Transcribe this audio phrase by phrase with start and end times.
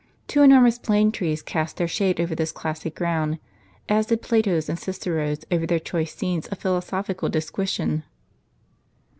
[0.25, 3.37] Two enormous plane trees cast their shade over this classic ground,
[3.87, 8.01] as did Plato's and Cicero's over their choice scenes of philo sophical disquisition.